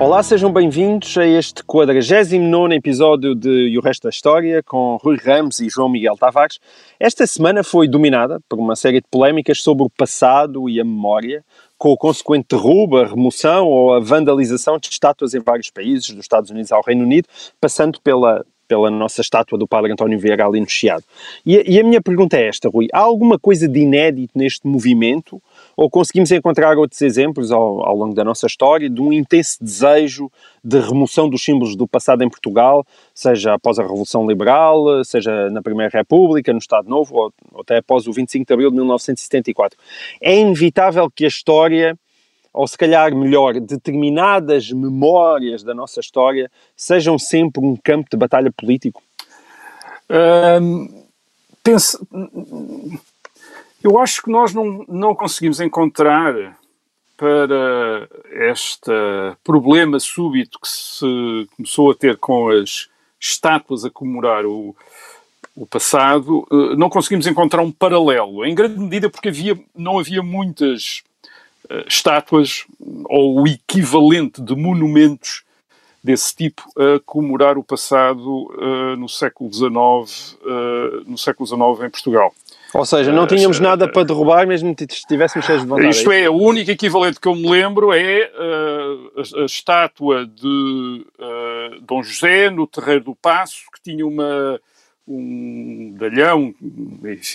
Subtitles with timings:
[0.00, 5.16] Olá, sejam bem-vindos a este 49 episódio de E o Resto da História com Rui
[5.16, 6.58] Ramos e João Miguel Tavares.
[6.98, 11.44] Esta semana foi dominada por uma série de polémicas sobre o passado e a memória,
[11.78, 16.24] com o consequente derrubo, a remoção ou a vandalização de estátuas em vários países, dos
[16.24, 17.28] Estados Unidos ao Reino Unido,
[17.60, 21.04] passando pela, pela nossa estátua do Padre António Vieira ali no Chiado.
[21.44, 25.40] E, e a minha pergunta é esta, Rui: há alguma coisa de inédito neste movimento?
[25.76, 30.30] Ou conseguimos encontrar outros exemplos ao, ao longo da nossa história de um intenso desejo
[30.62, 35.62] de remoção dos símbolos do passado em Portugal, seja após a Revolução Liberal, seja na
[35.62, 39.78] Primeira República, no Estado Novo, ou, ou até após o 25 de Abril de 1974?
[40.20, 41.98] É inevitável que a história,
[42.52, 48.52] ou se calhar melhor, determinadas memórias da nossa história, sejam sempre um campo de batalha
[48.52, 49.02] político?
[51.64, 51.98] Pense-
[53.82, 56.56] eu acho que nós não, não conseguimos encontrar
[57.16, 58.08] para
[58.50, 58.90] este
[59.44, 62.88] problema súbito que se começou a ter com as
[63.20, 64.74] estátuas a comemorar o,
[65.54, 70.22] o passado, eh, não conseguimos encontrar um paralelo, em grande medida porque havia, não havia
[70.22, 71.04] muitas
[71.70, 72.64] eh, estátuas
[73.04, 75.44] ou o equivalente de monumentos
[76.02, 81.90] desse tipo a comemorar o passado eh, no século XIX, eh, no século XIX em
[81.90, 82.34] Portugal.
[82.74, 85.90] Ou seja, não tínhamos nada para derrubar, mesmo que estivéssemos cheios de vontade.
[85.90, 88.30] Isto é, o único equivalente que eu me lembro é eh,
[89.16, 94.58] a, a estátua de eh, Dom José no Terreiro do Paço, que tinha uma,
[95.06, 96.54] um medalhão,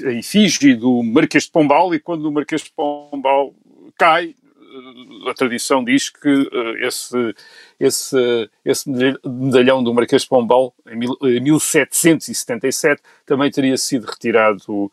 [0.05, 3.53] a efígie do Marquês de Pombal, e quando o Marquês de Pombal
[3.95, 7.35] cai, eh, a tradição diz que eh, esse,
[7.79, 8.89] esse, esse
[9.23, 14.91] medalhão do Marquês de Pombal, em 1777, também teria sido retirado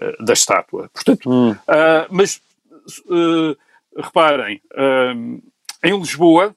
[0.00, 0.90] eh, da estátua.
[0.92, 2.40] Portanto, ah, mas
[3.10, 3.56] eh,
[3.96, 5.14] reparem, ah,
[5.84, 6.54] em Lisboa,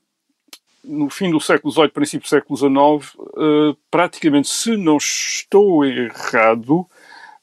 [0.84, 6.86] no fim do século XVIII, princípio do século XIX, eh, praticamente, se não estou errado,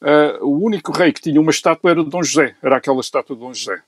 [0.03, 3.43] eh, o único rei que tinha uma estátua era Dom José, era aquela estátua de
[3.43, 3.81] Dom José.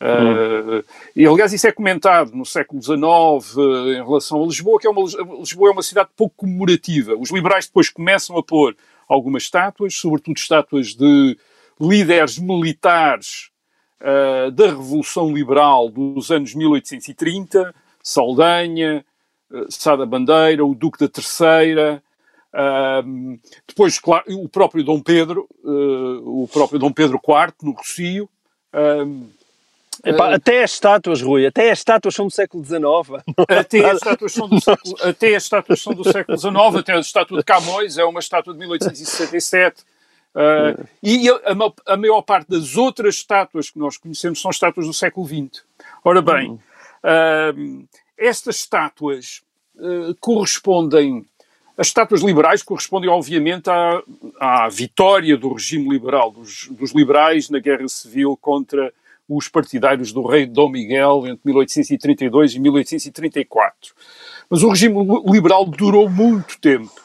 [0.00, 0.84] Eh,
[1.14, 4.90] E aliás, isso é comentado no século XIX eh, em relação a Lisboa, que é
[4.90, 5.02] uma,
[5.38, 7.14] Lisboa é uma cidade pouco comemorativa.
[7.16, 8.76] Os liberais depois começam a pôr
[9.08, 11.36] algumas estátuas, sobretudo estátuas de
[11.82, 13.50] líderes militares
[14.00, 19.04] eh, da Revolução Liberal dos anos 1830, Saldanha,
[19.52, 22.02] eh, Sá da Bandeira, o Duque da Terceira,
[22.52, 28.28] ahm, depois, claro, o próprio Dom Pedro, o próprio Dom Pedro IV, no Rocio.
[30.04, 33.22] Epá, até as estátuas, Rui, até as estátuas são do século XIX.
[33.48, 37.00] até as estátuas são do século, até as estátuas são do século XIX, até a
[37.00, 39.84] estátua de Camões é uma estátua de 1867.
[40.34, 44.50] Uh, e a, a ma- a maior parte das outras estátuas que nós conhecemos são
[44.50, 45.62] estátuas do século XX.
[46.02, 49.42] Ora bem, uh, estas estátuas
[49.76, 51.26] uh, correspondem.
[51.76, 54.02] As estátuas liberais correspondem, obviamente, à,
[54.38, 58.92] à vitória do regime liberal, dos, dos liberais na guerra civil contra
[59.28, 63.94] os partidários do rei Dom Miguel entre 1832 e 1834.
[64.48, 67.01] Mas o regime liberal durou muito tempo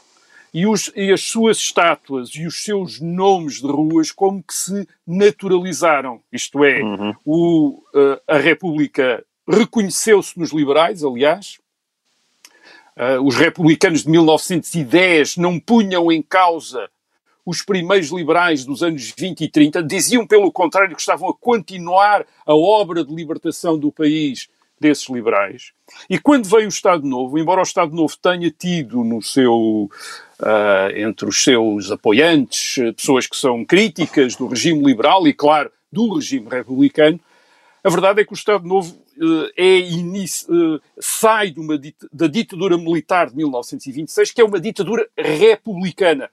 [0.59, 4.87] e, os- e as suas estátuas e os seus nomes de ruas como que se
[5.05, 6.21] naturalizaram.
[6.31, 6.81] Isto é,
[7.25, 11.57] o, eh, a República reconheceu-se nos liberais, aliás.
[12.95, 16.89] Eh, os republicanos de 1910 não punham em causa
[17.45, 22.25] os primeiros liberais dos anos 20 e 30, diziam, pelo contrário, que estavam a continuar
[22.45, 25.71] a obra de libertação do país desses liberais.
[26.09, 29.89] E quando veio o Estado Novo, embora o Estado Novo tenha tido no seu,
[30.41, 35.71] ah, entre os seus apoiantes, eh, pessoas que são críticas do regime liberal e, claro,
[35.91, 37.19] do regime republicano,
[37.83, 42.07] a verdade é que o Estado Novo eh, é inici- eh, sai de uma dit-
[42.13, 46.29] da ditadura militar de 1926, que é uma ditadura republicana,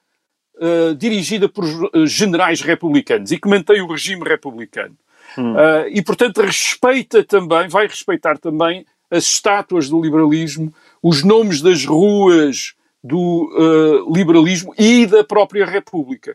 [0.60, 1.64] eh, dirigida por
[2.06, 4.96] generais republicanos e que mantém o regime republicano.
[5.38, 11.84] Eh, e, portanto, respeita também, vai respeitar também as estátuas do liberalismo, os nomes das
[11.86, 16.34] ruas do eh, liberalismo e da própria República.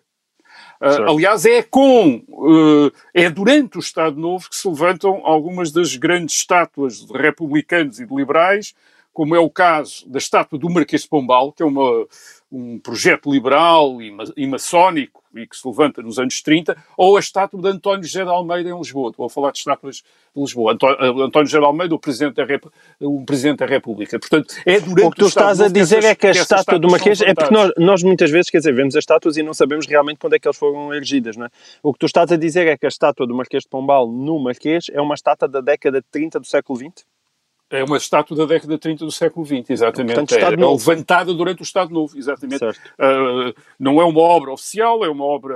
[0.79, 5.95] Uh, aliás, é com, uh, é durante o Estado Novo que se levantam algumas das
[5.97, 8.73] grandes estátuas de republicanos e de liberais,
[9.11, 12.07] como é o caso da estátua do Marquês de Pombal, que é uma,
[12.51, 17.15] um projeto liberal e, ma e maçónico e que se levanta nos anos 30, ou
[17.15, 19.11] a estátua de António José de Almeida em Lisboa.
[19.11, 20.73] Estou a falar de estátuas de Lisboa.
[20.73, 22.65] António, António José de Almeida, o Presidente da, Rep
[22.99, 24.17] o Presidente da República.
[24.19, 27.21] Portanto, é durante o que tu estás a dizer é que a estátua do Marquês,
[27.21, 30.17] é porque nós, nós, muitas vezes, quer dizer, vemos as estátuas e não sabemos realmente
[30.17, 31.49] quando é que elas foram erigidas, não é?
[31.83, 34.39] O que tu estás a dizer é que a estátua do Marquês de Pombal no
[34.39, 37.05] Marquês é uma estátua da década de 30 do século XX?
[37.71, 40.15] É uma estátua da década de 30 do século XX, exatamente.
[40.15, 42.65] Portanto, é, é levantada durante o Estado Novo, exatamente.
[42.65, 45.55] Uh, não é uma obra oficial, é uma obra,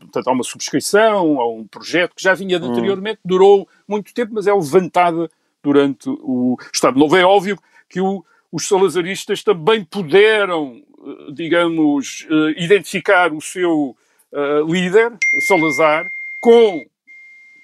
[0.00, 2.70] portanto, há uma subscrição, há um projeto que já vinha de hum.
[2.70, 3.28] anteriormente, hum.
[3.28, 5.30] durou muito tempo, mas é levantada
[5.62, 7.16] durante o Estado Novo.
[7.16, 7.58] É óbvio
[7.88, 10.80] que o, os salazaristas também puderam,
[11.34, 13.94] digamos, uh, identificar o seu
[14.32, 15.12] uh, líder,
[15.46, 16.10] Salazar,
[16.40, 16.84] com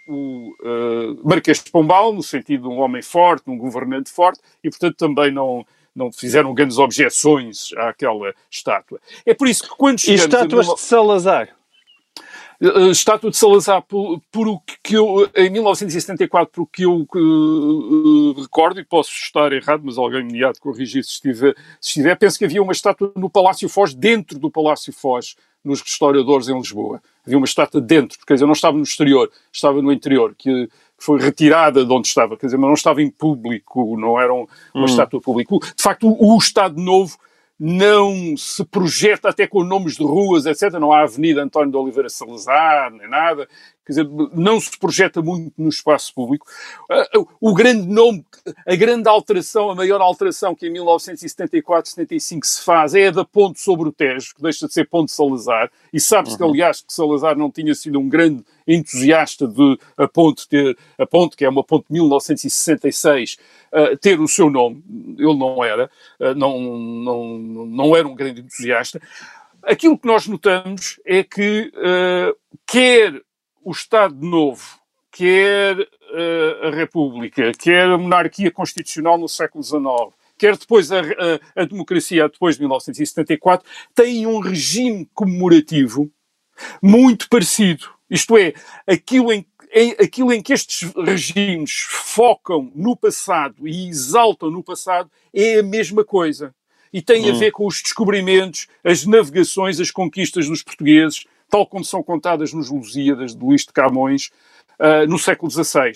[0.08, 4.70] o uh, Marquês de Pombal, no sentido de um homem forte, um governante forte, e
[4.70, 8.98] portanto também não, não fizeram grandes objeções àquela estátua.
[9.26, 10.22] É por isso que quando chegamos...
[10.22, 10.74] E estátuas a...
[10.74, 11.57] de Salazar?
[12.60, 17.06] Uh, estátua de Salazar, por, por, o que eu, em 1974, por o que eu
[17.14, 21.90] uh, recordo, e posso estar errado, mas alguém me há de corrigir se estiver, se
[21.90, 26.48] estiver, penso que havia uma estátua no Palácio Foz, dentro do Palácio Foz, nos restauradores
[26.48, 27.00] em Lisboa.
[27.24, 31.20] Havia uma estátua dentro, quer dizer, não estava no exterior, estava no interior, que foi
[31.20, 34.84] retirada de onde estava, quer dizer, mas não estava em público, não era uma hum.
[34.84, 35.56] estátua pública.
[35.58, 37.16] De facto, o, o Estado Novo
[37.58, 40.72] não se projeta até com nomes de ruas, etc.
[40.74, 43.48] Não há Avenida António de Oliveira Salazar, nem nada
[43.88, 46.46] quer dizer, não se projeta muito no espaço público.
[46.90, 47.08] Ah,
[47.40, 48.24] o grande nome,
[48.66, 53.24] a grande alteração, a maior alteração que em 1974, 75 se faz é a da
[53.24, 56.38] ponte sobre o Tejo, que deixa de ser ponte Salazar, e sabe-se uhum.
[56.38, 61.06] que, aliás, que Salazar não tinha sido um grande entusiasta de a ponte ter, a
[61.06, 63.38] ponte, que é uma ponte de 1966,
[63.72, 64.84] uh, ter o seu nome.
[65.18, 65.90] Ele não era,
[66.20, 69.00] uh, não, não, não era um grande entusiasta.
[69.62, 72.36] Aquilo que nós notamos é que, uh,
[72.66, 73.22] quer
[73.64, 74.78] o Estado Novo,
[75.10, 81.62] quer uh, a República, quer a monarquia constitucional no século XIX, quer depois a, a,
[81.62, 86.10] a democracia depois de 1974, têm um regime comemorativo
[86.82, 87.88] muito parecido.
[88.08, 88.54] Isto é,
[88.86, 95.10] aquilo em, em, aquilo em que estes regimes focam no passado e exaltam no passado
[95.34, 96.54] é a mesma coisa.
[96.92, 97.34] E tem hum.
[97.34, 102.52] a ver com os descobrimentos, as navegações, as conquistas dos portugueses, tal como são contadas
[102.52, 104.30] nos Lusíadas de Luís de Camões
[104.78, 105.92] uh, no século XVI.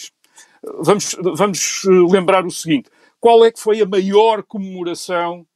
[0.78, 2.88] Vamos, vamos lembrar o seguinte:
[3.20, 5.46] qual é que foi a maior comemoração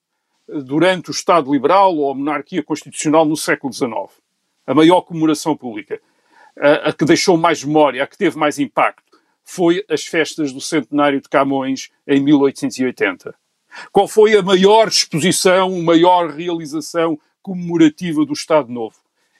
[0.48, 3.90] ah, durante o Estado Liberal ou a monarquia constitucional no século XIX?
[4.66, 6.00] A maior comemoração pública,
[6.58, 9.04] a, a que deixou mais memória, a que teve mais impacto,
[9.44, 13.32] foi as festas do centenário de Camões em 1880.
[13.92, 18.96] Qual foi a maior exposição, a maior realização comemorativa do Estado Novo?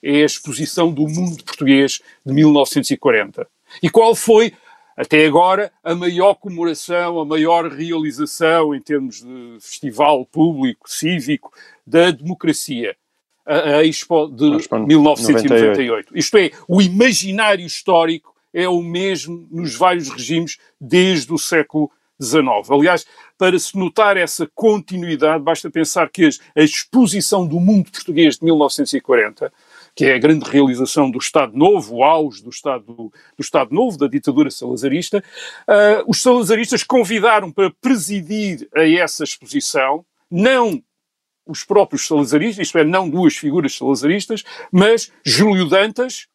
[0.06, 3.47] É a exposição do mundo português de 1940.
[3.82, 4.53] E qual foi,
[4.97, 11.53] até agora, a maior comemoração, a maior realização em termos de festival público, cívico,
[11.85, 12.97] da democracia?
[13.44, 16.17] A, a Expo de 1998.
[16.17, 22.70] Isto é, o imaginário histórico é o mesmo nos vários regimes desde o século XIX.
[22.70, 23.06] Aliás,
[23.37, 29.53] para se notar essa continuidade, basta pensar que a exposição do mundo português de 1940
[29.96, 33.96] que é a grande realização do Estado Novo, o auge do Estado, do Estado Novo,
[33.96, 35.24] da ditadura salazarista,
[35.67, 40.82] uh, os salazaristas convidaram para presidir a essa exposição, não
[41.46, 46.26] os próprios salazaristas, isto é, não duas figuras salazaristas, mas Júlio Dantas,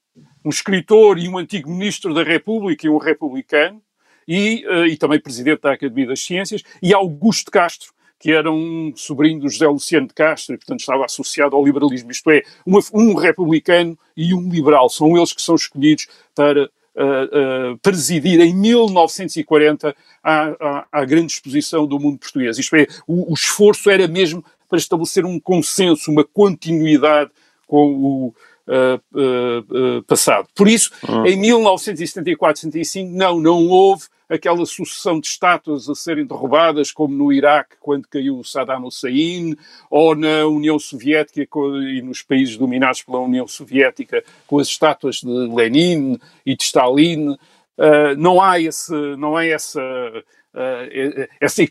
[0.44, 3.80] um escritor e um antigo ministro da República e um republicano,
[4.27, 8.94] e, uh, e também presidente da Academia das Ciências, e Augusto Castro, que era um
[8.96, 12.12] sobrinho do José Luciano de Castro e, portanto, estava associado ao liberalismo.
[12.12, 14.90] Isto é, uma, um republicano e um liberal.
[14.90, 21.88] São eles que são escolhidos para uh, uh, presidir em 1940 à, à, grande exposição
[21.88, 22.60] do mundo português.
[22.60, 27.32] Isto é, o, o esforço era mesmo para estabelecer um consenso, uma continuidade
[27.68, 28.36] com o,
[28.68, 30.48] Uh, passado.
[30.56, 31.25] Por isso, hum.
[31.25, 37.76] em 1974-75, não, não houve aquela sucessão de estátuas a serem derrubadas, como no Iraque,
[37.82, 39.58] quando caiu Saddam Hussein,
[39.90, 45.28] ou na União Soviética e nos países dominados pela União Soviética, com as estátuas de
[45.28, 47.32] Lenin e de Stalin.
[47.78, 51.62] Uh, não há esse, não há essa, uh, essa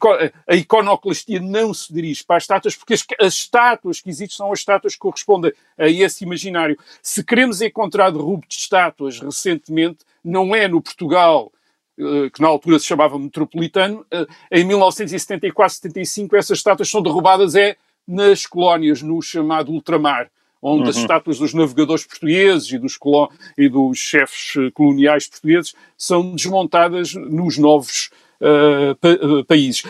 [0.46, 4.52] a iconoclastia não se dirige para as estátuas, porque as, as, estátuas que existem são
[4.52, 6.76] as estátuas que correspondem a esse imaginário.
[7.02, 11.50] Se queremos encontrar derrubo de estátuas recentemente, não é no Portugal
[12.32, 14.04] que na altura se chamava metropolitano,
[14.50, 17.76] em 1974, 75, essas estátuas são derrubadas é
[18.06, 20.30] nas colónias, no chamado ultramar,
[20.60, 20.88] onde uhum.
[20.88, 22.98] as estátuas dos navegadores portugueses e dos,
[23.56, 29.84] e dos chefes coloniais portugueses são desmontadas nos novos uh, pa uh, países.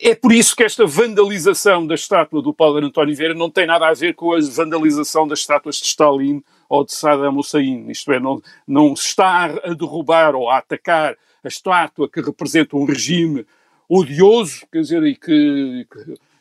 [0.00, 3.88] É por isso que esta vandalização da estátua do Paulo António Vieira não tem nada
[3.88, 7.90] a ver com a vandalização das estátuas de Stalin ou de Saddam Hussein.
[7.90, 12.76] Isto é, não, não se está a derrubar ou a atacar a estátua que representa
[12.76, 13.46] um regime
[13.88, 15.86] odioso, quer dizer, e que,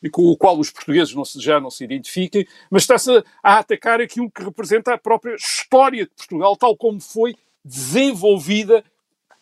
[0.01, 3.24] e com o qual os portugueses não se, já não se identifiquem, mas está-se a,
[3.43, 8.83] a atacar aquilo que representa a própria história de Portugal, tal como foi desenvolvida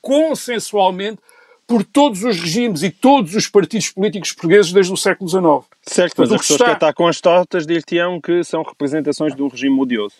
[0.01, 1.19] consensualmente
[1.65, 5.43] por todos os regimes e todos os partidos políticos portugueses desde o século XIX.
[5.81, 6.65] Certo, mas, mas as pessoas está...
[6.65, 10.15] que atacam as estátuas dir-te-ão que são representações de um regime odioso.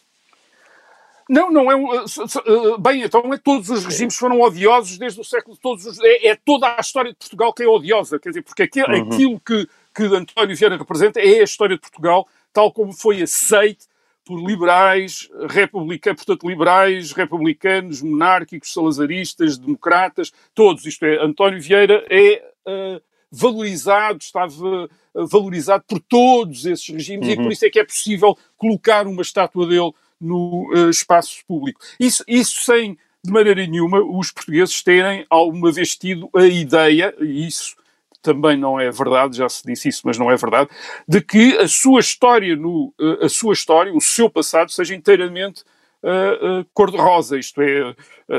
[1.29, 1.93] Não, não é um.
[1.93, 5.57] Eh, eh, bem, então é, todos os regimes foram odiosos desde o século.
[5.57, 8.19] Todos os, é, é, toda a história de Portugal que é odiosa.
[8.19, 9.13] Quer dizer, porque aquilo, uhum.
[9.13, 13.87] aquilo que, que António Vieira representa é a história de Portugal, tal como foi aceite
[14.25, 20.85] por liberais, republicanos, portanto, liberais, republicanos, monárquicos, salazaristas, democratas, todos.
[20.85, 27.33] Isto é, António Vieira é uh, valorizado, estava valorizado por todos esses regimes uhum.
[27.33, 29.91] e por isso é que é possível colocar uma estátua dele
[30.23, 31.81] no uh, espaço público.
[31.99, 37.45] Isso, isso sem, de maneira nenhuma, os portugueses terem alguma vez tido a ideia, e
[37.45, 37.75] isso
[38.21, 40.69] também não é verdade, já se disse isso, mas não é verdade,
[41.05, 45.63] de que a sua história, no, uh, a sua história, o seu passado, seja inteiramente
[46.01, 47.95] uh, cor-de-rosa, isto é,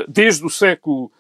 [0.09, 1.13] desde o século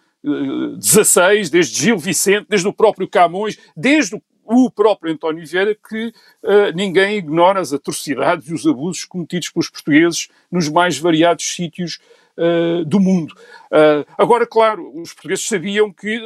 [0.81, 6.09] XVI, desde Gil Vicente, desde o próprio Camões, desde o o próprio António Vieira que
[6.43, 11.99] uh, ninguém ignora as atrocidades e os abusos cometidos pelos portugueses nos mais variados sítios
[12.37, 13.35] uh, do mundo.
[13.71, 16.21] Uh, agora, claro, os portugueses sabiam que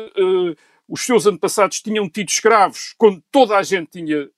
[0.89, 4.29] os seus antepassados tinham tido escravos, quando toda a gente tinha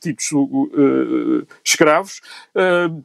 [0.00, 2.22] tido escravos,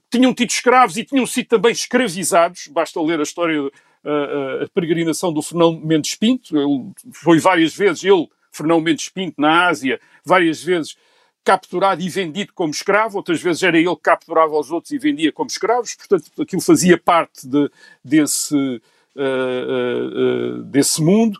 [0.09, 3.69] tinham tido escravos e tinham sido também escravizados, basta ler a história
[4.05, 9.67] a peregrinação do Fernão Mendes Pinto, ele foi várias vezes, ele Fernão Mendes Pinto na
[9.67, 10.95] Ásia, várias vezes
[11.43, 15.31] capturado e vendido como escravo, outras vezes era ele que capturava os outros e vendia
[15.31, 17.69] como escravos, portanto aquilo fazia parte de,
[18.03, 18.79] desse, uh,
[19.17, 21.37] uh, uh, desse mundo.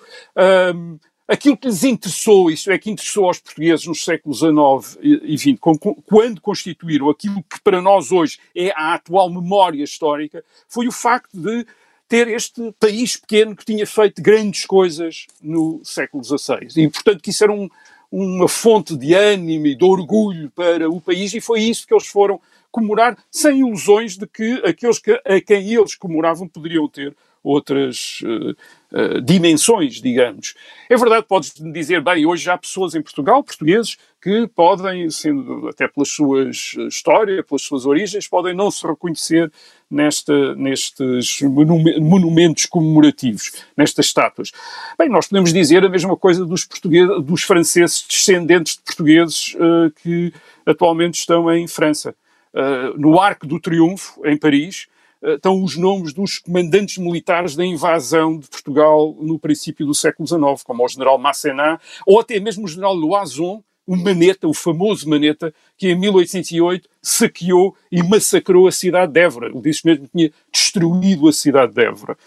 [0.76, 5.38] Um, aquilo que lhes interessou, isso é que interessou aos portugueses nos séculos XIX e
[5.38, 5.60] XX,
[6.06, 11.32] quando constituíram aquilo que para nós hoje é a atual memória histórica, foi o facto
[11.34, 11.66] de
[12.14, 16.68] ter este país pequeno que tinha feito grandes coisas no século XVI.
[16.78, 17.68] E, portanto, que isso era um,
[18.12, 22.06] uma fonte de ânimo e de orgulho para o país, e foi isso que eles
[22.06, 22.40] foram
[22.72, 28.52] comemorar, sem ilusões de que aqueles que, a quem eles comemoravam poderiam ter outras uh,
[28.98, 30.54] uh, dimensões, digamos.
[30.90, 35.86] É verdade, podes-me dizer, bem, hoje há pessoas em Portugal, portugueses, que podem, sendo até
[35.86, 39.52] pelas suas eh, histórias, pelas suas origens, podem não se reconhecer
[39.92, 44.54] nesta, nestes monumentos comemorativos, nestas estátuas.
[44.98, 49.92] Bem, nós podemos dizer a mesma coisa dos, portugueses, dos franceses descendentes de portugueses uh,
[50.02, 50.32] que
[50.66, 52.16] atualmente estão em França.
[52.54, 54.88] Uh, no Arco do Triunfo, em Paris,
[55.24, 60.64] estão os nomes dos comandantes militares da invasão de Portugal no princípio do século XIX,
[60.64, 65.54] como o general Masséna, ou até mesmo o general Loison, o Maneta, o famoso Maneta,
[65.78, 69.48] que em 1808 saqueou e massacrou a cidade de Évora.
[69.48, 72.18] Ele disse mesmo que tinha destruído a cidade de Évora.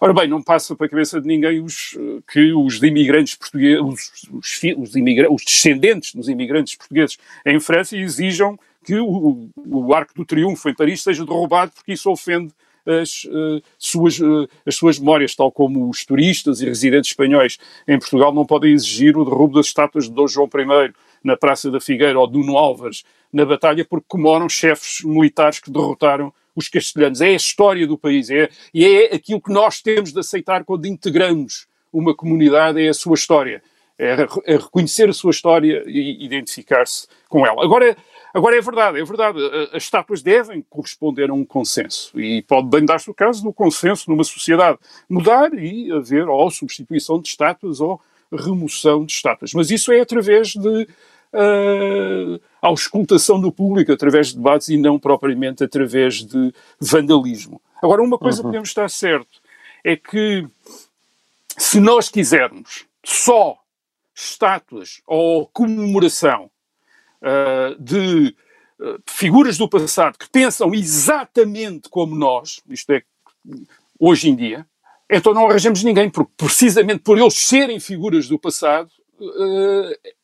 [0.00, 1.96] Ora bem, não passa para a cabeça de ninguém os,
[2.30, 7.96] que os imigrantes portugueses, os, os, os, imigra os descendentes dos imigrantes portugueses em França
[7.96, 12.52] exijam que o, o Arco do Triunfo em Paris seja derrubado porque isso ofende
[12.86, 17.98] as, uh, suas, uh, as suas memórias, tal como os turistas e residentes espanhóis em
[17.98, 21.80] Portugal não podem exigir o derrubo das estátuas de Dom João I na Praça da
[21.80, 27.20] Figueira ou de Nuno Álvares na batalha porque comemoram chefes militares que derrotaram os castelhanos.
[27.20, 30.86] É a história do país é, e é aquilo que nós temos de aceitar quando
[30.86, 33.62] integramos uma comunidade, é a sua história.
[33.98, 37.64] É, é reconhecer a sua história e identificar-se com ela.
[37.64, 37.96] Agora,
[38.34, 39.38] Agora é verdade, é verdade,
[39.72, 44.10] as estátuas devem corresponder a um consenso e pode bem dar-se o caso do consenso
[44.10, 44.76] numa sociedade
[45.08, 48.00] mudar e haver ou substituição de estátuas ou
[48.32, 49.52] remoção de estátuas.
[49.54, 50.88] Mas isso é através de
[51.32, 57.62] uh, auscultação do público, através de debates e não propriamente através de vandalismo.
[57.80, 58.48] Agora, uma coisa uhum.
[58.48, 59.40] podemos estar certo
[59.84, 60.44] é que
[61.56, 63.56] se nós quisermos só
[64.12, 66.50] estátuas ou comemoração
[67.24, 68.36] uh, de
[68.78, 73.02] uh, figuras do passado que pensam exatamente como nós, isto é,
[73.98, 74.66] hoje em dia,
[75.10, 78.90] então não arranjamos ninguém, porque precisamente por eles serem figuras do passado,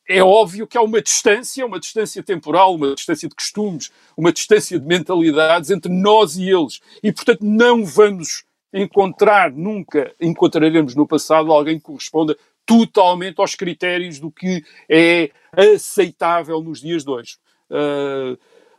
[0.07, 4.77] é óbvio que há uma distância, uma distância temporal, uma distância de costumes, uma distância
[4.79, 6.81] de mentalidades entre nós e eles.
[7.01, 8.43] E, portanto, não vamos
[8.73, 16.61] encontrar, nunca encontraremos no passado alguém que corresponda totalmente aos critérios do que é aceitável
[16.61, 17.37] nos dias de hoje.
[17.69, 18.33] Uh,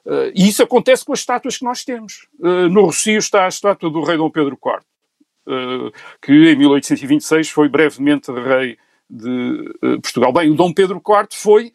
[0.07, 2.27] uh, e isso acontece com as estátuas que nós temos.
[2.39, 7.69] Uh, no Rocio está a estátua do rei Dom Pedro IV, que em 1826 foi
[7.69, 8.79] brevemente rei
[9.11, 10.33] de Portugal.
[10.33, 11.73] Bem, o Dom Pedro IV foi,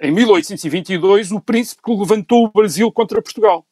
[0.00, 3.67] em 1822, o príncipe que levantou o Brasil contra Portugal.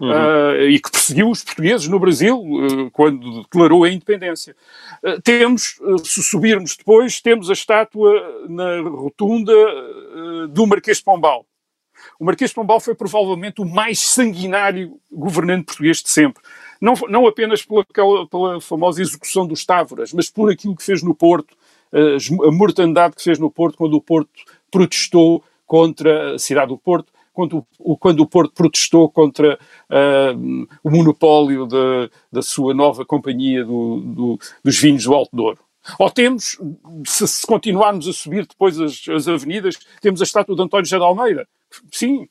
[0.00, 0.10] Uhum.
[0.10, 4.54] Uh, e que perseguiu os portugueses no Brasil uh, quando declarou a independência.
[5.02, 9.52] Uh, temos, se subirmos depois, temos a estátua na rotunda
[10.50, 11.46] do Marquês de Pombal.
[12.20, 16.42] O Marquês de Pombal foi provavelmente o mais sanguinário governante português de sempre.
[16.80, 21.14] Não, não apenas pela, pela famosa execução dos Távoras, mas por aquilo que fez no
[21.14, 21.56] Porto,
[21.92, 24.30] a mortandade que fez no Porto quando o Porto
[24.70, 29.58] protestou contra a cidade do Porto, quando o, quando o Porto protestou contra
[29.90, 35.58] uh, o monopólio de, da sua nova companhia do, do, dos vinhos do Alto Douro.
[35.98, 36.58] Ou temos,
[37.06, 40.96] se, se continuarmos a subir depois as, as, avenidas, temos a estátua de António José
[40.96, 41.46] de Almeida.
[41.92, 42.26] Sim,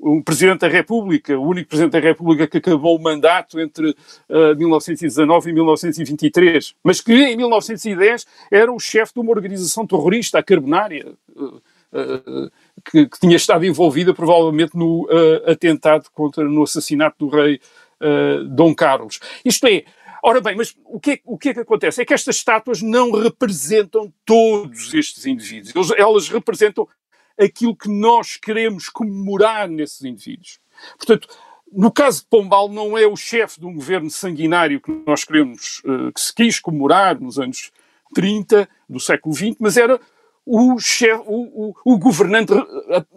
[0.00, 4.56] um Presidente da República, o único Presidente da República que acabou o mandato entre uh,
[4.56, 10.42] 1919 e 1923, mas que em 1910 era o chefe de uma organização terrorista, a
[10.42, 11.56] Carbonária, uh,
[11.92, 12.50] uh,
[12.82, 15.08] que, que, tinha estado envolvida provavelmente no
[15.46, 17.60] atentado contra, no assassinato do rei
[18.50, 19.20] Dom Carlos.
[19.44, 19.84] Isto é,
[20.26, 22.00] Ora bem, mas o que, é, o que é que acontece?
[22.00, 25.90] É que estas estátuas não representam todos estes indivíduos.
[25.98, 26.88] Elas representam
[27.38, 30.58] aquilo que nós queremos comemorar nesses indivíduos.
[30.96, 31.28] Portanto,
[31.70, 35.82] no caso de Pombal, não é o chefe de um governo sanguinário que nós queremos,
[35.84, 37.70] uh, que se quis comemorar nos anos
[38.14, 40.00] 30 do século XX, mas era
[40.46, 42.52] o, chefe, o, o, o governante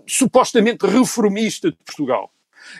[0.05, 2.31] supostamente reformista de Portugal.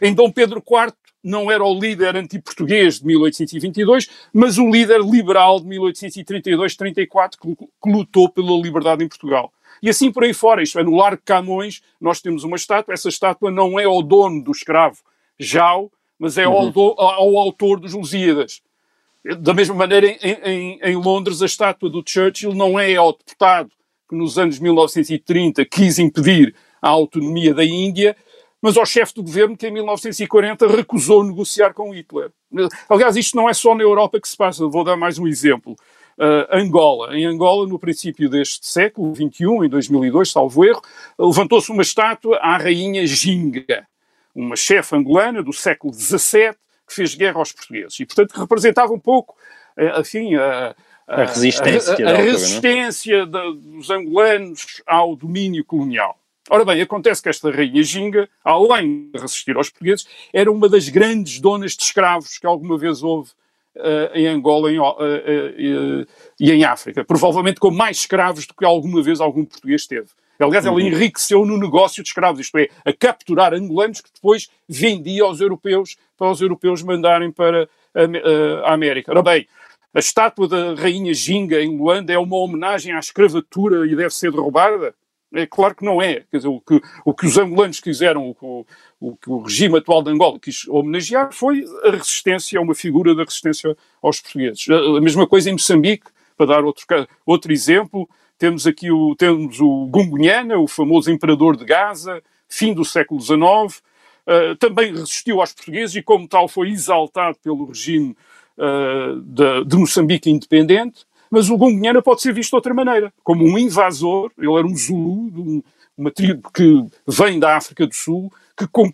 [0.02, 5.60] Em Dom Pedro IV não era o líder anti-português de 1822, mas o líder liberal
[5.60, 9.52] de 1832-34 que, lutou pela liberdade em Portugal.
[9.82, 13.10] E assim por aí fora, isto é, no Largo Camões, nós temos uma estátua, essa
[13.10, 15.00] estátua não é ao dono do escravo,
[15.38, 16.54] Jau, mas é uhum.
[16.54, 18.62] ao, do, ao, autor dos Lusíadas.
[19.40, 23.70] Da mesma maneira, em, em, em, Londres, a estátua do Churchill não é ao deputado
[24.08, 28.16] que nos anos 1930 quis impedir a autonomia da Índia,
[28.62, 32.32] mas ao chefe do governo que em 1940 recusou negociar com Hitler.
[32.90, 35.76] Aliás, isto não é só na Europa que se passa, vou dar mais um exemplo
[36.18, 37.16] uh, Angola.
[37.16, 40.82] Em Angola, no princípio deste século, 21, em 2002, salvo erro,
[41.18, 43.88] levantou-se uma estátua à rainha Ginga,
[44.34, 46.54] uma chefe angolana do século XVII
[46.88, 48.00] que fez guerra aos portugueses.
[48.00, 49.36] E, portanto, representava um pouco,
[49.78, 50.76] uh, enfim, a,
[51.08, 56.20] a resistência, a, a, a resistência da, dos angolanos ao domínio colonial.
[56.50, 60.88] Ora bem, acontece que esta rainha Ginga, além de resistir aos portugueses, era uma das
[60.88, 63.32] grandes donas de escravos que alguma vez houve
[63.76, 66.08] uh, em Angola em, uh, uh,
[66.40, 70.08] e em África, provavelmente com mais escravos do que alguma vez algum português teve.
[70.40, 70.82] Aliás, ela uhum.
[70.82, 75.98] enriqueceu no negócio de escravos, isto é, a capturar angolanos que depois vendia aos europeus
[76.16, 79.12] para os europeus mandarem para a, a América.
[79.12, 79.48] Ora bem,
[79.94, 84.32] a estátua da Rainha Ginga em Luanda é uma homenagem à escravatura e deve ser
[84.32, 84.94] derrubada?
[85.34, 86.24] É claro que não é.
[86.32, 88.66] Dizer, o que, o que os angolanos quiseram, o,
[89.00, 93.24] o que o regime atual de Angola quis homenagear foi a resistência, uma figura da
[93.24, 94.68] resistência aos portugueses.
[94.70, 96.06] A, mesma coisa em Moçambique,
[96.38, 96.86] para dar outro,
[97.26, 102.86] outro exemplo, temos aqui o, temos o Gungunhana, o famoso imperador de Gaza, fim do
[102.86, 108.16] século XIX, uh, também resistiu aos portugueses e, como tal, foi exaltado pelo regime
[108.58, 111.06] uh, de, de Moçambique independente.
[111.30, 114.76] Mas o Gungunhana pode ser visto de outra maneira, como um invasor, ele era um
[114.76, 115.64] Zulu,
[115.98, 118.32] uma tribo que vem da África do Sul,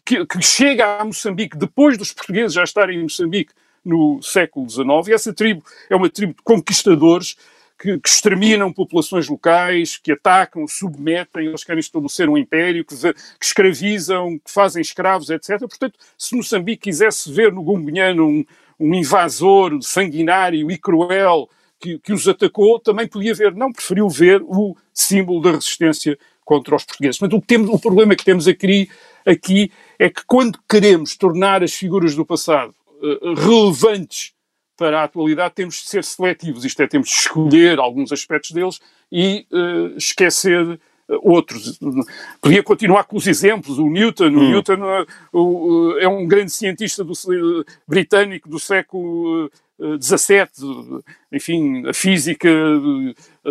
[0.04, 4.88] que, que, chega a Moçambique depois dos portugueses já estarem em Moçambique no século XIX,
[5.10, 7.36] e essa tribo é uma tribo de conquistadores
[7.78, 13.46] que, que, exterminam populações locais, que atacam, submetem, eles querem estabelecer um império, que, que
[13.46, 15.60] escravizam, que fazem escravos, etc.
[15.60, 18.46] Portanto, se Moçambique quisesse ver no Gungunhano um,
[18.84, 24.42] um invasor sanguinário e cruel que, que, os atacou, também podia ver, não, preferiu ver
[24.44, 27.20] o símbolo da resistência contra os portugueses.
[27.20, 28.90] Mas o, temos, o problema que temos aqui,
[29.26, 34.34] aqui é que quando queremos tornar as figuras do passado uh, relevantes
[34.76, 36.66] para a atualidade, temos de ser seletivos.
[36.66, 38.80] Isto é, temos de escolher alguns aspectos deles
[39.12, 40.80] e uh, esquecer
[41.22, 41.80] outros.
[42.42, 43.80] Podia continuar com os exemplos.
[43.80, 44.38] O Newton, hum.
[44.38, 47.14] o Newton o, o, é um grande cientista do,
[47.88, 49.50] britânico do século
[50.02, 51.04] XVII.
[51.32, 52.50] Enfim, a física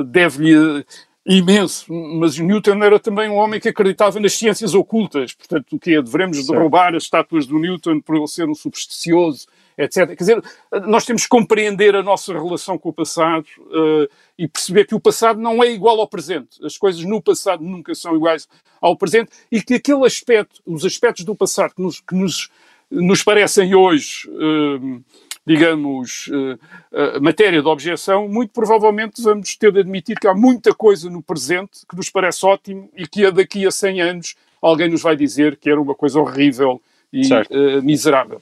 [0.07, 0.85] deve-lhe
[1.25, 5.95] imenso, mas Newton era também um homem que acreditava nas ciências ocultas, portanto, o que
[5.95, 6.03] é?
[6.03, 10.07] Devemos derrubar as estátuas do Newton por ele ser um supersticioso, etc.
[10.09, 10.43] Quer dizer,
[10.87, 14.09] nós temos que compreender a nossa relação com o passado uh,
[14.39, 16.65] e perceber que o passado não é igual ao presente.
[16.65, 18.49] As coisas no passado nunca são iguais
[18.81, 22.51] ao presente e que aquele aspecto, os aspectos do passado que nos, que nos,
[22.91, 25.03] nos parecem hoje uh,
[25.47, 26.55] digamos, uh,
[26.93, 31.23] uh, matéria de objeção, muito provavelmente vamos ter de admitir que há muita coisa no
[31.23, 35.57] presente que nos parece ótimo e que daqui a 100 anos alguém nos vai dizer
[35.57, 36.81] que era uma coisa horrível
[37.13, 38.41] e uh, miserável.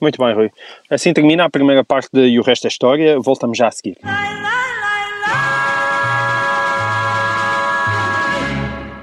[0.00, 0.50] Muito bem, Rui.
[0.90, 3.18] Assim termina a primeira parte de E o Resto da História.
[3.18, 3.96] Voltamos já a seguir.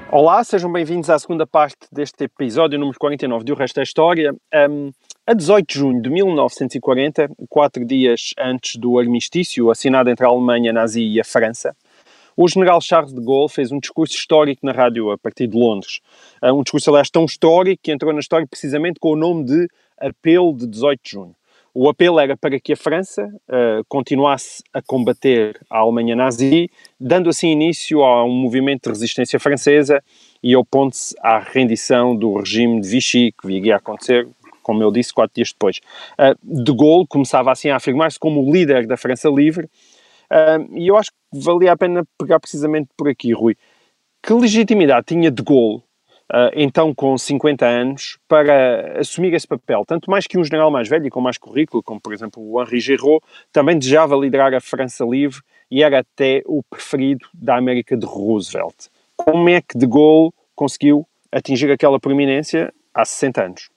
[0.08, 4.32] Olá, sejam bem-vindos à segunda parte deste episódio número 49 de O Resto da História.
[4.70, 4.92] Um,
[5.26, 10.72] a 18 de junho de 1940, quatro dias antes do armistício assinado entre a Alemanha
[10.72, 11.74] nazi e a França,
[12.36, 16.00] o general Charles de Gaulle fez um discurso histórico na rádio a partir de Londres.
[16.42, 20.56] Um discurso, aliás, tão histórico que entrou na história precisamente com o nome de Apelo
[20.56, 21.36] de 18 de junho.
[21.76, 27.28] O apelo era para que a França uh, continuasse a combater a Alemanha nazi, dando
[27.28, 30.00] assim início a um movimento de resistência francesa
[30.40, 34.28] e opondo-se à rendição do regime de Vichy, que viria a acontecer,
[34.62, 35.80] como eu disse, quatro dias depois.
[36.16, 40.86] Uh, de Gaulle começava assim a afirmar-se como o líder da França livre, uh, e
[40.86, 43.56] eu acho que valia a pena pegar precisamente por aqui, Rui.
[44.22, 45.82] Que legitimidade tinha de Gaulle
[46.34, 49.84] uh, então com 50 anos, para assumir esse papel.
[49.86, 52.60] Tanto mais que um general mais velho e com mais currículo, como por exemplo o
[52.60, 53.20] Henri Géraud,
[53.52, 58.88] também desejava liderar a França livre e era até o preferido da América de Roosevelt.
[59.16, 63.70] Como é que de Gaulle conseguiu atingir aquela proeminência há 60 anos?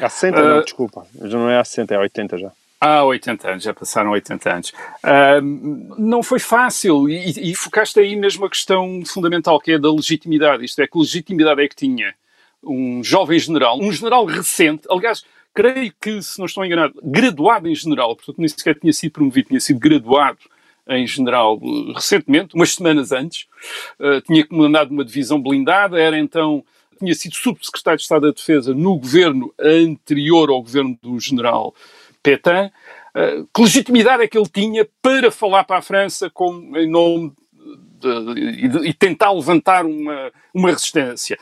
[0.00, 1.06] Há 60, uh, não, ah, desculpa.
[1.22, 2.52] Já não é há 60, é há 80 já.
[2.84, 4.72] Há 80 anos, já passaram 80 anos.
[5.04, 9.88] Uh, não foi fácil e, e, focaste aí mesmo a questão fundamental que é da
[9.88, 10.64] legitimidade.
[10.64, 12.12] Isto é, que legitimidade é que tinha
[12.60, 17.74] um jovem general, um general recente, aliás, creio que, se não estou enganado, graduado em
[17.76, 20.38] general, portanto nem sequer tinha sido promovido, tinha sido graduado
[20.88, 21.60] em general
[21.94, 23.46] recentemente, umas semanas antes,
[24.00, 26.64] uh, tinha comandado uma divisão blindada, era então
[26.98, 31.72] tinha sido subsecretário de Estado da Defesa no governo anterior ao governo do general
[32.22, 32.70] Pétain,
[33.14, 37.32] uh, que legitimidade é que ele tinha para falar para a França com, em nome
[37.98, 41.38] de, de, e tentar levantar uma, uma resistência?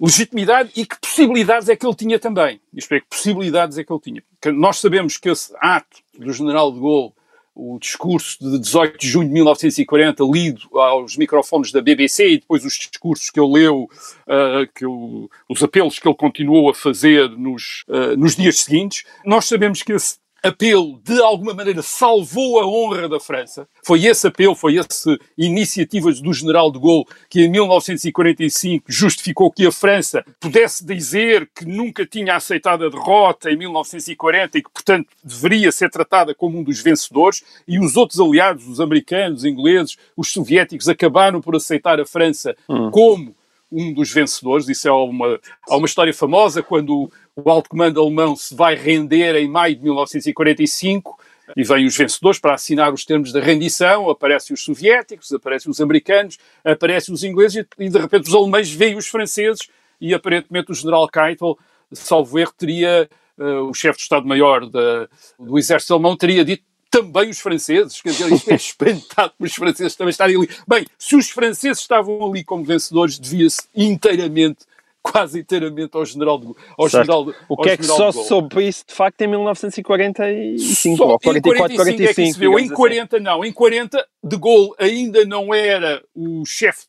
[0.00, 2.60] Legitimidade e que possibilidades é que ele tinha também?
[2.72, 4.22] Isto é, que possibilidades é que ele tinha?
[4.52, 7.12] Nós sabemos que esse ato do general de Gaulle
[7.54, 12.64] o discurso de 18 de junho de 1940 lido aos microfones da BBC e depois
[12.64, 17.30] os discursos que ele leu, uh, que eu, os apelos que ele continuou a fazer
[17.30, 22.66] nos, uh, nos dias seguintes, nós sabemos que esse apelo, de alguma maneira, salvou a
[22.66, 23.66] honra da França.
[23.82, 29.66] Foi esse apelo, foi essa iniciativa do general de Gaulle que em 1945 justificou que
[29.66, 35.08] a França pudesse dizer que nunca tinha aceitado a derrota em 1940 e que, portanto,
[35.22, 37.42] deveria ser tratada como um dos vencedores.
[37.66, 42.54] E os outros aliados, os americanos, os ingleses, os soviéticos, acabaram por aceitar a França
[42.68, 42.90] hum.
[42.90, 43.34] como
[43.74, 44.68] um dos vencedores.
[44.68, 49.34] Isso é uma, há uma história famosa quando o alto comando alemão se vai render
[49.36, 51.18] em maio de 1945
[51.56, 55.80] e vêm os vencedores para assinar os termos da rendição, aparecem os soviéticos, aparecem os
[55.80, 59.68] americanos, aparecem os ingleses e de repente os alemães veem os franceses
[60.00, 61.58] e aparentemente o general Keitel,
[61.92, 67.40] salvo erro, teria, uh, o chefe de Estado-Maior do exército alemão teria dito também os
[67.40, 70.48] franceses, quer dizer, isto é espantado por os franceses também estarem ali.
[70.66, 74.64] Bem, se os franceses estavam ali como vencedores, devia-se inteiramente
[75.04, 78.94] quase inteiramente ao general de, ao general, O que é que só soube isso de
[78.94, 82.58] facto em 1945 só, ou 44, 45, 45 é que se viu.
[82.58, 83.24] Em 40 assim.
[83.24, 86.86] não, em 40 de Gaulle ainda não era o chefe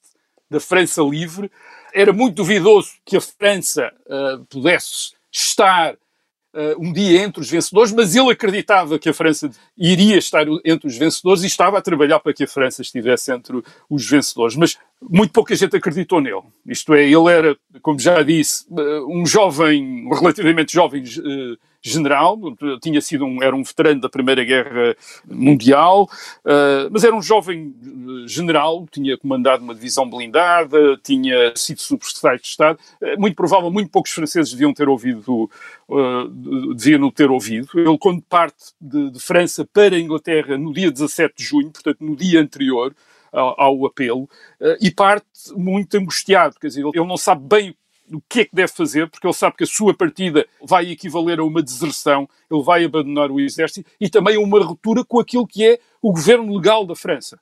[0.49, 1.51] da França livre,
[1.93, 5.97] era muito duvidoso que a França uh, pudesse estar
[6.77, 10.97] um dia entre os vencedores, mas ele acreditava que a França iria estar entre os
[10.97, 14.55] vencedores e estava a trabalhar para que a França estivesse entre os vencedores.
[14.55, 16.43] Mas muito pouca gente acreditou nele.
[16.65, 21.57] Isto é, ele era, como já disse, eh, um jovem, relativamente jovem uh,
[21.89, 22.39] general,
[22.82, 24.95] tinha sido um, era um veterano da Primeira Guerra
[25.30, 26.10] Mundial,
[26.43, 32.41] uh, mas era um jovem eh, general, tinha comandado uma divisão blindada, tinha sido subsecretário
[32.41, 32.80] de Estado.
[33.00, 35.50] Uh, muito provável, muito poucos franceses deviam ter ouvido,
[35.88, 37.67] uh, deviam ter ouvido.
[37.76, 41.98] Ele, quando parte de, de França para a Inglaterra no dia 17 de junho, portanto
[42.02, 42.95] no dia anterior,
[43.32, 44.30] ao, apelo
[44.80, 45.26] e parte
[45.58, 47.76] muito angustiado, quer dizer, ele não sabe bem
[48.11, 51.39] o que é que deve fazer, porque ele sabe que a sua partida vai equivaler
[51.39, 55.47] a uma deserção, ele vai abandonar o exército e também a uma ruptura com aquilo
[55.47, 57.39] que é o governo legal da França.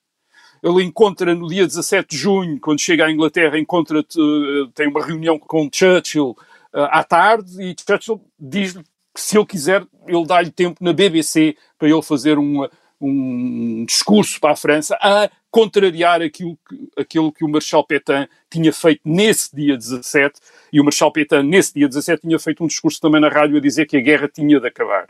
[0.62, 5.06] Ele encontra no dia 17 de junho, quando chega à Inglaterra, encontra uh, tem uma
[5.06, 6.30] reunião com Churchill
[6.74, 11.56] uh, à tarde e Churchill diz-lhe que se ele quiser, ele dá-lhe tempo na BBC
[11.78, 12.66] para ele fazer um,
[13.00, 18.74] um discurso para a França a contrariar aquilo que, aquilo que o Marshal Pétain tinha
[18.74, 20.40] feito nesse dia 17,
[20.74, 23.62] e o Marshal Pétain nesse dia 17 tinha feito um discurso também na rádio a
[23.62, 25.06] dizer que a guerra tinha de acabar.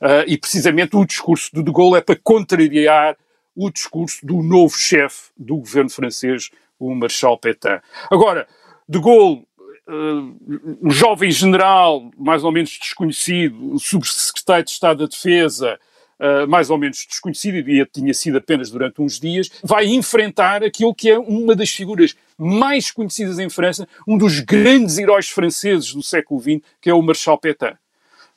[0.00, 3.16] Uh, e precisamente o discurso de De Gaulle é para contrariar
[3.54, 7.80] o discurso do novo chefe do governo francês, o Marshal Pétain.
[8.10, 8.48] Agora,
[8.88, 9.46] De Gaulle,
[9.86, 15.78] uh, um jovem general, mais ou menos desconhecido, subsecretário de Estado da Defesa,
[16.20, 20.94] uh, mais ou menos desconhecido, e tinha sido apenas durante uns dias, vai enfrentar aquilo
[20.94, 26.02] que é uma das figuras mais conhecidas em França, um dos grandes heróis franceses do
[26.02, 27.74] século XX, que é o Marshal Pétain.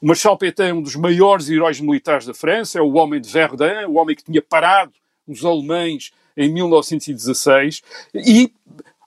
[0.02, 3.30] O Marshal Pétain é um dos maiores heróis militares da França, é o homem de
[3.30, 4.92] Verdun, o homem que tinha parado
[5.28, 7.82] os alemães em 1916
[8.14, 8.52] e,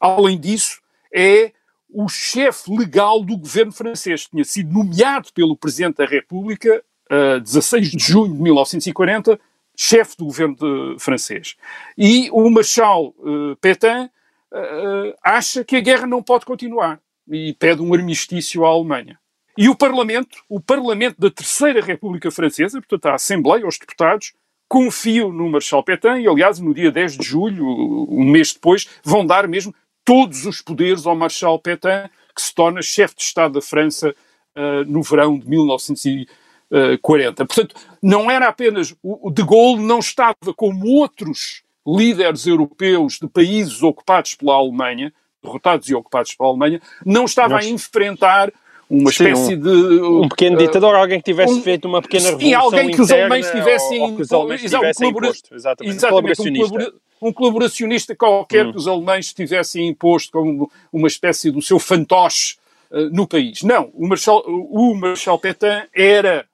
[0.00, 0.80] além disso,
[1.12, 1.52] é
[1.90, 4.26] o chefe legal do governo francês.
[4.26, 9.38] Tinha sido nomeado pelo Presidente da República, a 16 de junho de 1940,
[9.76, 11.56] chefe do governo de, francês.
[11.96, 14.06] E o Marshal uh, Pétain
[14.52, 19.18] uh, acha que a guerra não pode continuar e pede um armistício à Alemanha.
[19.58, 24.32] E o Parlamento, o Parlamento da Terceira República Francesa, portanto a Assembleia, os deputados,
[24.68, 27.66] confio no Marshal Pétain e, aliás, no dia 10 de julho,
[28.10, 32.82] um mês depois, vão dar mesmo todos os poderes ao Marshal Pétain, que se torna
[32.82, 34.14] chefe de Estado da França
[34.56, 36.45] uh, no verão de 1940.
[37.36, 38.94] Portanto, não era apenas.
[39.02, 45.88] O De Gaulle não estava como outros líderes europeus de países ocupados pela Alemanha, derrotados
[45.88, 47.66] e ocupados pela Alemanha, não estava Mas...
[47.66, 48.52] a enfrentar
[48.88, 50.00] uma Sim, espécie um, de.
[50.02, 52.48] Um pequeno ditador, alguém que tivesse um, feito uma pequena revolução.
[52.48, 54.00] E alguém que os alemães tivessem.
[54.00, 58.66] Ou, ou que os alemães tivessem colabora, imposto, exatamente, exatamente um, colabora, um colaboracionista qualquer
[58.66, 58.72] hum.
[58.72, 62.56] que os alemães tivessem imposto como uma espécie do seu fantoche
[62.90, 63.62] uh, no país.
[63.62, 66.46] Não, o Marshal, o Marshal Pétain era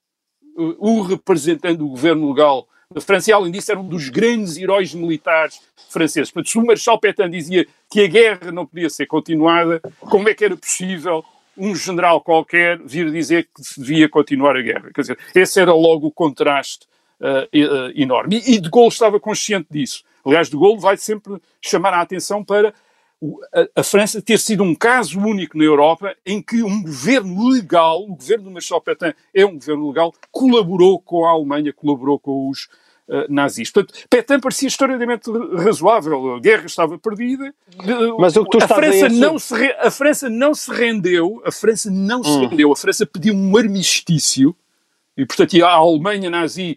[0.56, 4.94] o representante do governo legal da França e, além disso, era um dos grandes heróis
[4.94, 6.30] militares franceses.
[6.30, 10.34] Portanto, se o Marshal Pétain dizia que a guerra não podia ser continuada, como é
[10.34, 11.24] que era possível
[11.56, 14.90] um general qualquer vir dizer que devia continuar a guerra.
[14.94, 16.86] Quer dizer, esse era logo o contraste
[17.20, 17.48] uh,
[17.94, 18.42] enorme.
[18.46, 20.02] E, e, De Gaulle estava consciente disso.
[20.24, 22.72] Aliás, De Gaulle vai sempre chamar a atenção para o,
[23.76, 28.16] a, França ter sido um caso único na Europa em que um governo legal, o
[28.16, 32.68] governo do Marshal Pétain é um governo legal, colaborou com a Alemanha, colaborou com os
[33.08, 33.70] uh, nazis.
[33.70, 36.34] Portanto, Pétain parecia extraordinariamente razoável.
[36.34, 37.54] A guerra estava perdida.
[38.18, 39.72] Mas o que tu a França não se re...
[39.78, 41.40] A França não se rendeu.
[41.44, 42.24] A França não hum.
[42.24, 42.72] se rendeu.
[42.72, 44.56] A França pediu um armistício.
[45.16, 46.76] E, portanto, a Alemanha nazi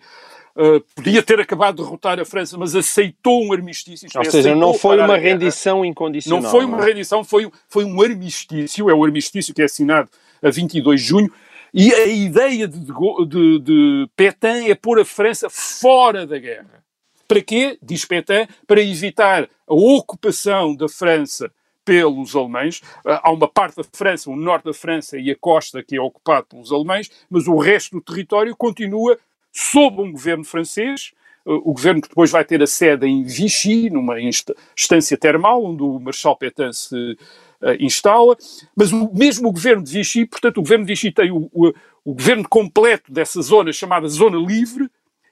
[0.57, 4.07] Uh, podia ter acabado de derrotar a França, mas aceitou um armistício.
[4.15, 6.41] Ou seja, não foi uma rendição incondicional.
[6.41, 6.85] Não foi uma é?
[6.85, 8.89] rendição, foi, foi um armistício.
[8.89, 10.09] É o armistício que é assinado
[10.41, 11.31] a 22 de junho.
[11.73, 16.85] E a ideia de, de, de Pétain é pôr a França fora da guerra.
[17.27, 17.77] Para quê?
[17.81, 21.51] Diz Pétain, para evitar a ocupação da França
[21.83, 22.81] pelos alemães.
[23.05, 26.01] Ah, há uma parte da França, o norte da França e a costa que é
[26.01, 29.17] ocupado pelos alemães, mas o resto do território continua
[29.55, 31.13] sob um governo francês,
[31.47, 35.81] ah, o governo que depois vai ter a sede em Vichy, numa instância termal, onde
[35.81, 37.17] o Marshal Pétain se
[37.61, 38.35] uh, instala,
[38.75, 42.13] mas o mesmo governo de Vichy, portanto, o governo de Vichy tem o, o, o
[42.13, 44.89] governo completo dessa zona chamada Zona Livre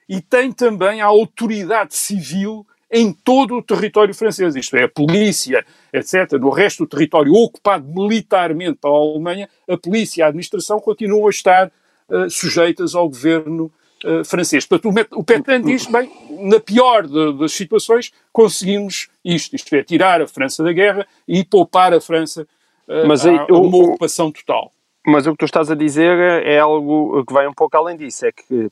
[0.08, 5.66] e tem também a autoridade civil em todo o território francês, isto é, a polícia,
[5.92, 6.32] etc.
[6.40, 11.30] No resto do território ocupado militarmente pela Alemanha, a polícia e a administração continuam a
[11.30, 11.70] estar
[12.08, 13.70] uh, sujeitas ao governo
[14.04, 14.66] uh, francês.
[14.66, 19.82] Portanto, o, o Pétain diz, bem, na pior de, das situações, conseguimos isto, isto é,
[19.82, 22.46] tirar a França da guerra e poupar a França
[22.88, 24.70] uh, Mas aí, a, a uma ocupação total.
[25.06, 28.24] Mas o que tu estás a dizer é algo que vai um pouco além disso,
[28.24, 28.70] é que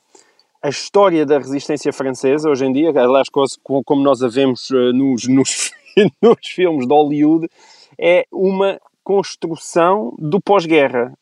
[0.62, 5.26] a história da resistência francesa hoje em dia, aliás, como nós a vemos uh, nos,
[5.26, 5.72] nos,
[6.22, 7.48] nos filmes de Hollywood,
[7.98, 11.12] é uma construção do pós-guerra.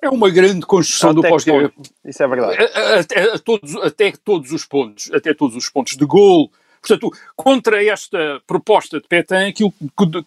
[0.00, 1.72] É uma grande construção do pós-guerra.
[2.04, 2.64] Isso é verdade.
[2.98, 6.50] Até, todos, até todos os pontos, até todos os pontos de Gaulle.
[6.80, 9.72] Portanto, contra esta proposta de Pétain, aquilo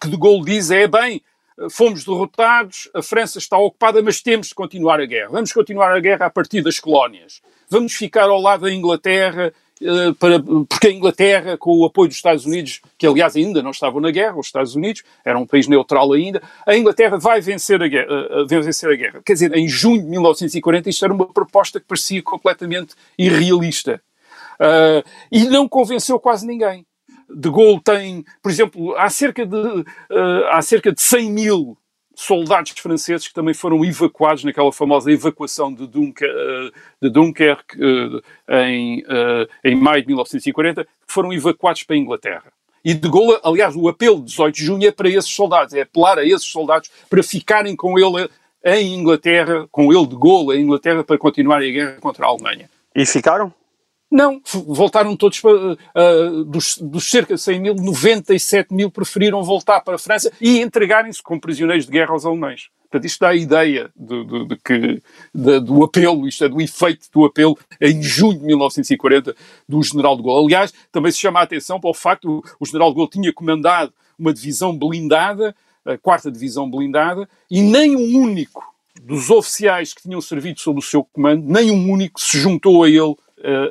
[0.00, 1.22] que de Gaulle diz é, bem,
[1.70, 5.30] fomos derrotados, a França está ocupada, mas temos de continuar a guerra.
[5.30, 7.40] Vamos continuar a guerra a partir das colónias.
[7.68, 9.52] Vamos ficar ao lado da Inglaterra
[10.18, 14.00] para, porque a Inglaterra, com o apoio dos Estados Unidos, que aliás ainda não estavam
[14.00, 17.88] na guerra, os Estados Unidos, era um país neutral ainda, a Inglaterra vai vencer a
[17.88, 18.06] guerra.
[18.10, 19.22] Eh, vencer a guerra.
[19.24, 24.00] Quer dizer, em junho de 1940 isto era uma proposta que parecia completamente irrealista.
[24.58, 26.86] Uh, e não convenceu quase ninguém.
[27.28, 29.84] De Gaulle tem, por exemplo, há cerca de, uh,
[30.50, 31.78] há cerca de 100 mil
[32.16, 37.78] soldados franceses que também foram evacuados naquela famosa evacuação de, uh, de Dunkerque
[38.48, 39.04] em,
[39.62, 42.52] em maio de 1940, que foram evacuados para a Inglaterra.
[42.82, 45.82] E de Gaulle, aliás, o apelo de 18 de junho é para esses soldados, é
[45.82, 48.28] apelar a esses soldados para ficarem com ele
[48.64, 52.70] em Inglaterra, com ele de Gaulle em Inglaterra, para continuar a guerra contra a Alemanha.
[52.94, 53.52] E ficaram?
[54.10, 59.80] Não, voltaram todos para, uh, dos, dos, cerca de 100 mil, 97 mil preferiram voltar
[59.80, 62.68] para a França e entregarem-se como prisioneiros de guerra aos alemães.
[62.82, 65.02] Portanto, isto dá a ideia de, de, de que,
[65.34, 69.34] do apelo, isto é, do efeito do apelo em junho de 1940
[69.68, 70.46] do general de Gaulle.
[70.46, 73.32] Aliás, também se chama a atenção para o facto que o general de Gaulle tinha
[73.32, 78.62] comandado uma divisão blindada, a quarta divisão blindada, e nem um único
[79.02, 82.88] dos oficiais que tinham servido sob o seu comando, nem um único se juntou a
[82.88, 83.14] ele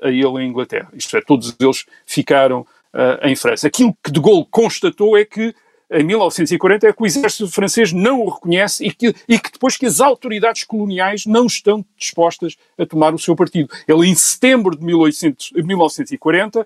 [0.04, 0.90] a ele em Inglaterra.
[0.94, 3.68] Isto é, todos eles ficaram uh, em França.
[3.68, 5.54] Aquilo que de Gaulle constatou é que
[5.92, 9.78] em 1940 é que o exército francês não o reconhece e que, e que depois
[9.78, 13.70] que as autoridades coloniais não estão dispostas a tomar o seu partido.
[13.88, 16.66] Ele, em setembro de 1800, 1940, uh,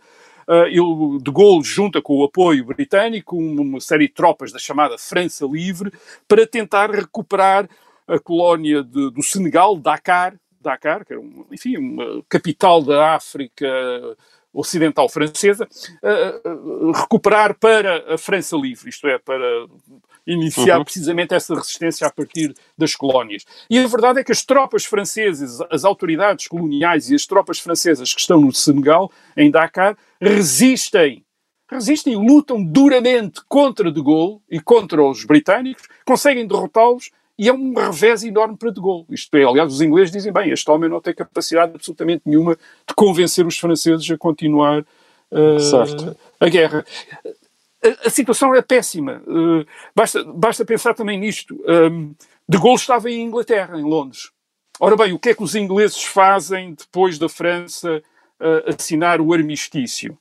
[0.68, 5.46] ele, de Gaulle junta com o apoio britânico uma série de tropas da chamada França
[5.46, 5.92] Livre
[6.28, 7.68] para tentar recuperar
[8.08, 13.68] a colónia de, do Senegal, Dakar, Dakar, que era, um, enfim, uma capital da África
[14.54, 15.68] ocidental francesa,
[16.04, 19.68] uh, recuperar para a França livre, isto é, para
[20.26, 20.84] iniciar uhum.
[20.84, 23.46] precisamente essa resistência a partir das colónias.
[23.70, 28.14] E a verdade é que as tropas francesas, as autoridades coloniais e as tropas francesas
[28.14, 31.24] que estão no Senegal, em Dakar, resistem
[31.72, 37.54] resistem e lutam duramente contra De Gaulle e contra os britânicos, conseguem derrotá-los e é
[37.54, 39.06] um revés enorme para De Gaulle.
[39.10, 42.94] Isto é, aliás, os ingleses dizem, bem, este homem não tem capacidade absolutamente nenhuma de
[42.94, 46.86] convencer os franceses a continuar uh, a guerra.
[47.82, 49.24] A, a, situação é péssima.
[49.26, 51.58] Uh, basta, basta pensar também nisto.
[51.66, 52.14] Um,
[52.48, 54.32] de Gaulle estava em Inglaterra, em Londres.
[54.78, 58.04] Ora bem, o que é que os ingleses fazem depois da França
[58.42, 60.18] uh, assinar o armistício?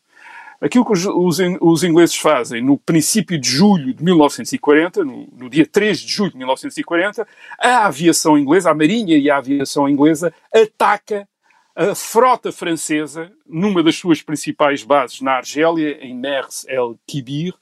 [0.60, 6.00] Aquilo que os, ingleses fazem no princípio de julho de 1940, no, no, dia 3
[6.00, 7.26] de julho de 1940,
[7.60, 11.28] a aviação inglesa, a marinha e a aviação inglesa, ataca
[11.76, 17.54] a frota francesa numa das suas principais bases na Argélia, em Mers el-Kibir,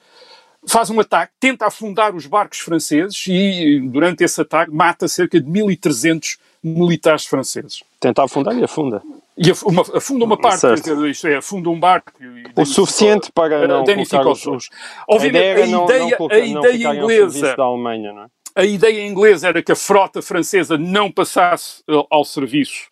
[0.66, 5.48] faz um ataque, tenta afundar os barcos franceses e, durante esse ataque, mata cerca de
[5.48, 7.82] 1.300 militares franceses.
[8.00, 9.02] Tenta afundar e afunda.
[9.38, 10.66] E uma, afunda uma parte,
[11.10, 12.12] isto é, afunda um barco.
[12.56, 14.70] o suficiente para não danificar os, os
[15.06, 17.54] Obviamente, a ideia, ideia, não, a ideia inglesa.
[17.54, 18.26] Da Alemanha, não é?
[18.56, 22.88] A ideia inglesa era que a frota francesa não passasse uh, ao serviço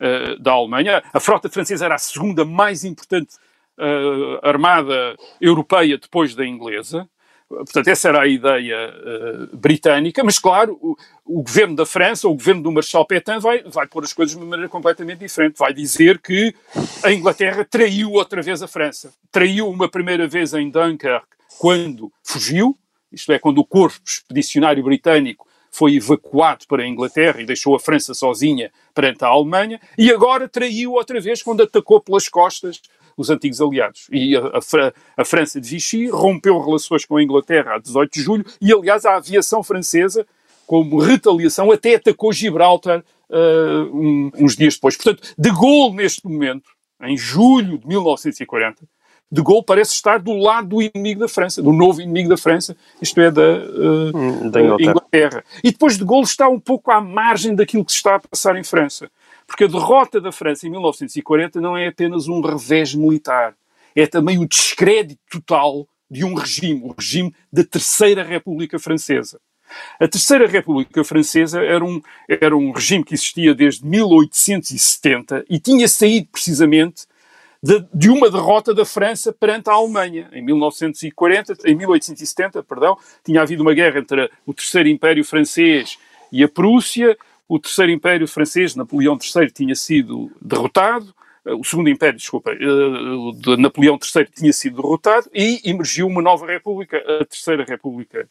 [0.00, 1.02] uh, da Alemanha.
[1.12, 3.34] A frota francesa era a segunda mais importante
[3.76, 7.08] uh, armada europeia depois da inglesa.
[7.48, 12.34] Portanto, essa era a ideia uh, britânica, mas claro, o, o, governo da França, o
[12.34, 15.58] governo do Marshal Pétain, vai, vai pôr as coisas de uma maneira completamente diferente.
[15.58, 16.54] Vai dizer que
[17.02, 19.14] a Inglaterra traiu outra vez a França.
[19.32, 21.26] Traiu uma primeira vez em Dunkirk,
[21.58, 22.76] quando fugiu,
[23.10, 27.80] isto é, quando o corpo expedicionário britânico foi evacuado para a Inglaterra e deixou a
[27.80, 32.80] França sozinha perante a Alemanha, e agora traiu outra vez quando atacou pelas costas
[33.18, 34.06] os antigos aliados.
[34.10, 38.22] E a, a, a, França de Vichy rompeu relações com a Inglaterra a 18 de
[38.22, 40.26] julho e, aliás, a aviação francesa,
[40.66, 44.96] como retaliação, até atacou Gibraltar uh, um, uns dias depois.
[44.96, 46.70] Portanto, De Gaulle, neste momento,
[47.02, 48.84] em julho de 1940,
[49.30, 52.76] de Gaulle parece estar do lado do inimigo da França, do novo inimigo da França,
[53.00, 54.90] isto é, da, uh, da Inglaterra.
[54.90, 55.44] Inglaterra.
[55.62, 58.56] E depois de Gaulle está um pouco à margem daquilo que se está a passar
[58.56, 59.10] em França.
[59.48, 63.56] Porque a derrota da França em 1940 não é apenas um revés militar,
[63.96, 69.40] é também o descrédito total de um regime, o regime da Terceira República Francesa.
[69.98, 75.88] A Terceira República Francesa era um, era um regime que existia desde 1870 e tinha
[75.88, 77.06] saído precisamente
[77.62, 80.28] de, de, uma derrota da França perante a Alemanha.
[80.32, 85.98] Em 1940, em 1870, perdão, tinha havido uma guerra entre o Terceiro Império Francês
[86.30, 87.16] e a Prússia
[87.48, 91.14] o Terceiro Império Francês, Napoleão III, tinha sido derrotado.
[91.46, 96.98] o segundo império, desculpa, de Napoleão III tinha sido derrotado e emergiu uma nova república,
[96.98, 98.28] a Terceira República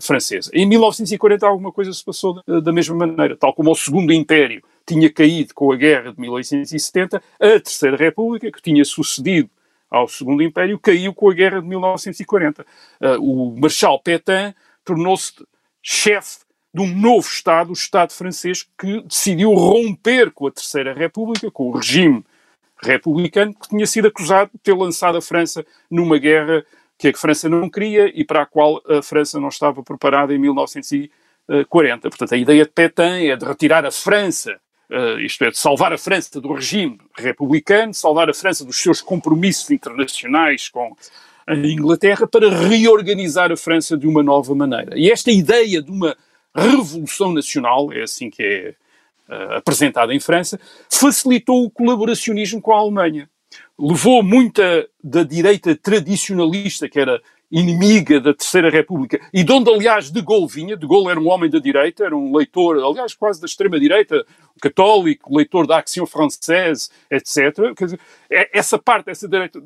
[0.00, 0.50] Francesa.
[0.54, 5.10] Em 1940 alguma coisa se passou da mesma maneira, tal como o segundo império tinha
[5.10, 9.50] caído com a guerra de 1870, a Terceira República, que tinha sucedido
[9.90, 12.66] ao Segundo Império, caiu com a guerra de 1940.
[13.20, 14.54] o Marshal Pétain
[14.84, 15.32] tornou-se
[15.82, 16.43] chefe
[16.74, 21.68] de um novo Estado, o Estado francês, que decidiu romper com a Terceira República, com
[21.68, 22.24] o regime
[22.82, 26.66] republicano, que tinha sido acusado de ter lançado a França numa guerra
[26.98, 30.38] que a França não queria e para a qual a França não estava preparada em
[30.38, 32.08] 1940.
[32.08, 34.58] Portanto, a ideia de Pétain é de retirar a França,
[34.90, 39.00] uh, isto é, de salvar a França do regime republicano, salvar a França dos seus
[39.00, 40.96] compromissos internacionais com
[41.46, 44.98] a Inglaterra, para reorganizar a França de uma nova maneira.
[44.98, 46.16] E esta ideia de uma
[46.62, 48.74] revolução nacional, é assim que é
[49.28, 50.58] uh, apresentada em França,
[50.90, 53.28] facilitou o colaboracionismo com a Alemanha.
[53.78, 60.10] Levou muita da direita tradicionalista, que era inimiga da Terceira República, e de onde, aliás,
[60.10, 60.76] de Gaulle vinha.
[60.76, 64.26] De Gaulle era um homem da direita, era um leitor, aliás, quase da extrema-direita,
[64.60, 67.72] católico, leitor da Action Française, etc.
[67.78, 69.62] Dizer, é, essa parte, essa direita,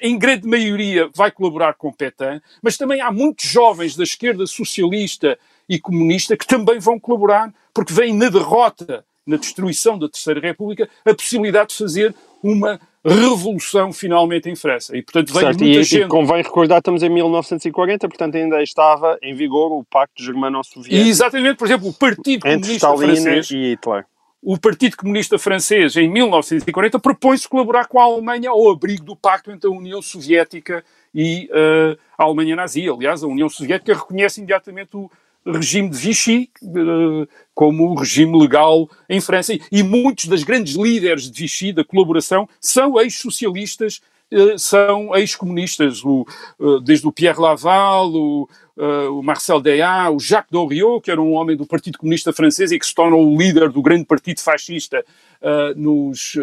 [0.00, 5.36] em grande maioria, vai colaborar com Pétain, mas também há muitos jovens da esquerda socialista
[5.72, 10.86] e comunista que também vão colaborar, porque vem na derrota, na destruição da Terceira República,
[11.02, 14.94] a possibilidade de fazer uma revolução finalmente em França.
[14.94, 16.04] E, portanto, veio certo, muita e, gente...
[16.04, 21.08] E convém recordar, estamos em 1940, portanto ainda estava em vigor o Pacto Germano-Soviético.
[21.08, 23.50] Exatamente, por exemplo, o Partido entre Comunista Stalin Francês...
[23.50, 24.04] e Hitler.
[24.42, 29.50] O Partido Comunista Francês, em 1940, propõe-se colaborar com a Alemanha ao abrigo do pacto
[29.50, 32.88] entre a União Soviética e uh, a Alemanha nazi.
[32.88, 35.10] Aliás, a União Soviética reconhece imediatamente o,
[35.46, 39.54] regime de Vichy eh, como regime legal em França.
[39.70, 46.64] E muitos das grandes líderes de Vichy, da colaboração, são ex-socialistas, eh, são ex-comunistas, eh,
[46.82, 51.56] desde o Pierre Laval, o, o Marcel Deat, o Jacques Doriot, que era um homem
[51.56, 55.04] do Partido Comunista Francês e que se torna o líder do grande partido fascista
[55.76, 56.34] nos,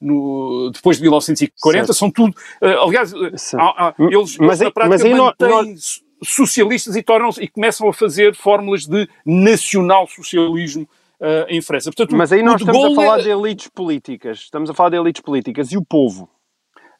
[0.00, 1.98] no, depois de 1940, certo.
[1.98, 2.34] são tudo.
[2.82, 3.12] aliás,
[3.54, 5.76] há, há, eles, mas, eles na prática mas mantêm
[6.24, 10.88] socialistas e, tornam e começam a fazer fórmulas de nacional-socialismo
[11.20, 11.90] uh, em França.
[11.90, 13.22] Portanto, Mas aí nós estamos a falar é...
[13.22, 14.38] de elites políticas.
[14.38, 15.72] Estamos a falar de elites políticas.
[15.72, 16.28] E o povo?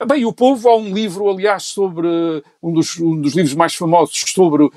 [0.07, 2.09] Bem, o povo há um livro, aliás, sobre
[2.63, 4.73] um dos, um dos livros mais famosos sobre uh,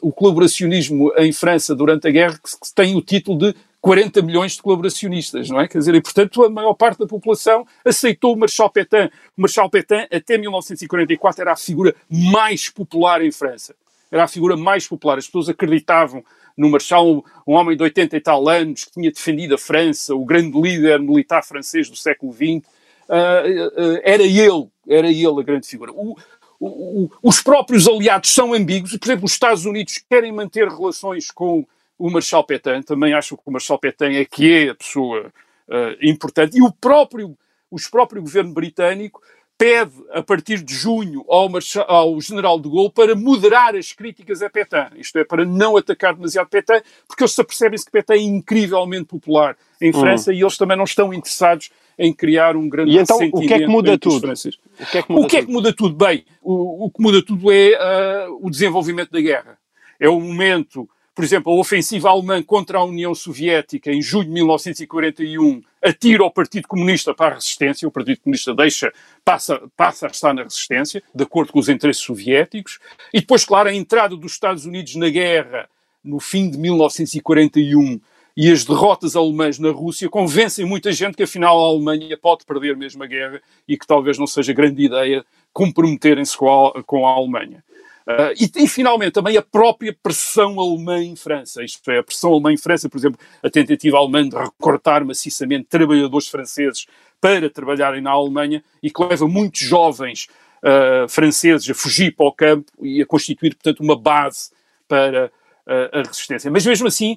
[0.00, 3.54] o colaboracionismo em França durante a guerra, que, que tem o título de
[3.86, 5.68] 40 milhões de colaboracionistas, não é?
[5.68, 9.08] Quer dizer, e portanto a maior parte da população aceitou o Marshal Pétain.
[9.38, 13.76] O Marshal Pétain, até 1944, era a figura mais popular em França.
[14.10, 15.18] Era a figura mais popular.
[15.18, 16.24] As pessoas acreditavam
[16.56, 20.24] no Marshal, um homem de 80 e tal anos, que tinha defendido a França, o
[20.24, 22.66] grande líder militar francês do século XX.
[23.08, 25.92] Uh, uh, era ele, era ele a grande figura.
[25.92, 26.16] O,
[26.58, 28.96] o, os próprios aliados são ambíguos.
[28.96, 31.64] Por exemplo, os Estados Unidos querem manter relações com
[31.98, 35.32] o Marshal Pétain, também acho que o Marshal Pétain é que é a pessoa
[35.68, 37.36] uh, importante, e o próprio,
[37.70, 39.20] os próprio governo britânico
[39.58, 41.48] pede, a partir de junho, ao,
[41.88, 46.14] ao general de Gaulle para moderar as críticas a Pétain, isto é, para não atacar
[46.14, 50.00] demasiado Pétain, porque eles se apercebem-se que Pétain é incrivelmente popular em hum.
[50.00, 50.34] França hum.
[50.34, 53.58] e eles também não estão interessados em criar um grande E então, o que é
[53.60, 54.30] que muda tudo?
[54.30, 55.94] O que é que muda, que, é que muda tudo?
[55.96, 59.58] Bem, o, o, que muda tudo é uh, o desenvolvimento da guerra.
[59.98, 60.86] É o momento
[61.16, 66.30] por exemplo, a ofensiva alemã contra a União Soviética em julho de 1941 atira o
[66.30, 68.92] Partido Comunista para a resistência, o Partido Comunista deixa,
[69.24, 72.78] passa, passa a estar na resistência, de acordo com os interesses soviéticos,
[73.14, 75.70] e depois, claro, a entrada dos Estados Unidos na guerra
[76.04, 77.98] no fim de 1941
[78.36, 82.76] e as derrotas alemãs na Rússia convencem muita gente que afinal a Alemanha pode perder
[82.76, 87.64] mesmo a guerra e que talvez não seja grande ideia comprometerem-se com, com a Alemanha.
[88.06, 91.64] Uh, e, e, finalmente, também a própria pressão alemã em França.
[91.64, 95.64] Isto é, a pressão alemã em França, por exemplo, a tentativa alemã de recortar maciçamente
[95.64, 96.86] trabalhadores franceses
[97.20, 100.28] para trabalharem na Alemanha e que leva muitos jovens
[100.62, 104.50] uh, franceses a fugir para o campo e a constituir, portanto, uma base
[104.86, 105.26] para
[105.66, 106.48] uh, a resistência.
[106.48, 107.16] Mas mesmo assim,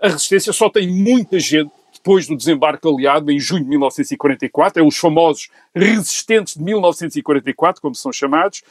[0.00, 1.70] a resistência só tem muita gente
[2.06, 7.96] depois do desembarque aliado em junho de 1944, é os famosos resistentes de 1944, como
[7.96, 8.62] são chamados,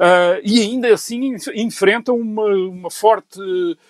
[0.00, 3.38] Uh, e ainda assim enfrentam uma, uma, forte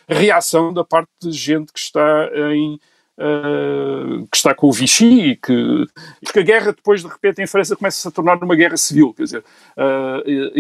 [0.07, 2.75] reação da parte de gente que está em
[3.17, 5.87] uh, que está com o Vichy e que
[6.23, 9.23] porque a guerra depois de repente em França começa-se a tornar uma guerra civil, quer
[9.23, 10.53] dizer, uh, e,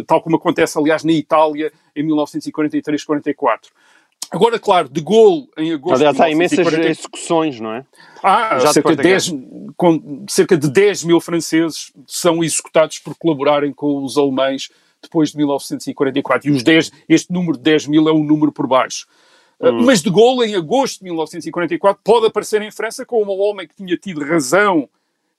[0.00, 3.70] e, tal como acontece aliás na Itália em 1943-44.
[4.32, 7.84] Agora, claro, de Gaulle em agosto Aliás, há imensas 1940 execuções, não é?
[8.22, 9.44] Ah, Já cerca de, depois 10,
[9.76, 14.70] com, cerca de 10 mil franceses são executados por colaborarem com os alemães
[15.02, 16.48] depois de 1944.
[16.48, 19.06] E os 10, este número de 10 mil é um número por baixo.
[19.60, 23.68] Uh, Mas de Gaulle, em agosto de 1944, pode aparecer em França como um homem
[23.68, 24.88] que tinha tido razão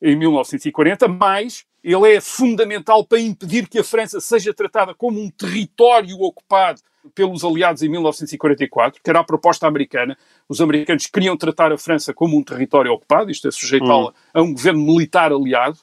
[0.04, 5.30] em 1940, mas ele é fundamental para impedir que a França seja tratada como um
[5.30, 6.82] território ocupado
[7.16, 10.18] pelos aliados em 1944, que era a proposta americana.
[10.48, 14.54] Os americanos queriam tratar a França como um território ocupado, isto é, sujeitá-la a um
[14.54, 15.80] governo militar aliado.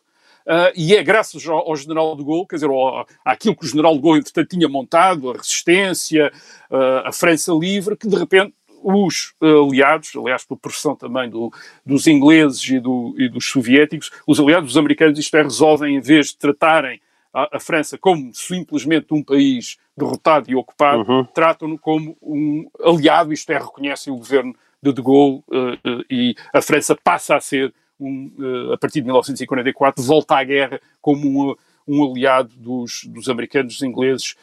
[0.47, 3.69] Uh, e é graças ao, ao, general de Gaulle, quer dizer, ao, àquilo que o
[3.69, 6.33] general de Gaulle, entretanto, tinha montado, a resistência,
[6.71, 11.53] uh, a França livre, que de repente os uh, aliados, aliás, por pressão também do,
[11.85, 16.01] dos ingleses e, do, e, dos soviéticos, os aliados, os americanos, isto é, resolvem, em
[16.01, 17.01] vez de tratarem
[17.33, 21.25] a, a França como simplesmente um país derrotado e ocupado, uhum.
[21.25, 26.35] tratam-no como um aliado, isto é, reconhecem o governo de De Gaulle uh, uh, e
[26.53, 31.51] a França passa a ser, um, uh, a partir de 1944, volta à guerra como
[31.51, 31.57] um,
[31.87, 34.35] um aliado dos, dos americanos, dos ingleses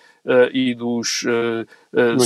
[0.51, 1.23] e dos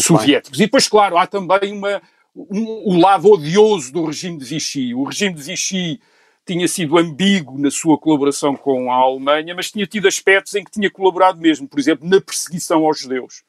[0.01, 0.57] soviéticos.
[0.57, 0.63] Bem.
[0.63, 2.01] E depois, claro, há também uma,
[2.35, 4.93] um, o lado odioso do regime de Vichy.
[4.93, 5.99] O regime de Vichy
[6.45, 10.71] tinha sido ambíguo na sua colaboração com a Alemanha, mas tinha tido aspectos em que
[10.71, 13.43] tinha colaborado mesmo, por exemplo, na perseguição aos judeus.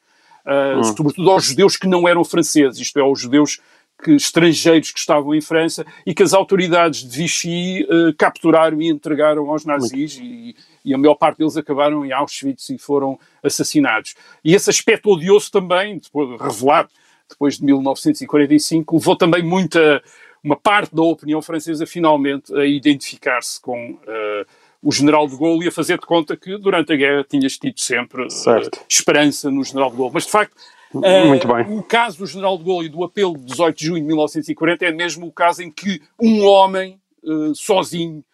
[0.45, 0.85] Uh, hum.
[0.85, 3.61] Sobretudo aos judeus que não eram franceses, isto é, aos judeus
[4.03, 8.89] que, estrangeiros que estavam em França e que as autoridades de Vichy uh, capturaram e
[8.89, 14.15] entregaram aos nazis e, e, a maior parte deles acabaram em Auschwitz e foram assassinados.
[14.45, 16.91] E esse aspecto odioso também, depois, revelado
[17.29, 20.03] depois de 1945, levou também muita
[20.43, 24.47] uma parte da opinião francesa finalmente a identificar-se com uh,
[24.83, 27.79] o general de Gaulle e a fazer de conta que durante a guerra tinhas tido
[27.79, 30.13] sempre uh, esperança no general de Gaulle.
[30.13, 30.57] Mas de facto,
[30.93, 34.07] uh, o caso do general de Gaulle e do apelo de 18 de junho de
[34.07, 37.01] 1940 é mesmo o caso em que um homem
[37.55, 38.25] sozinho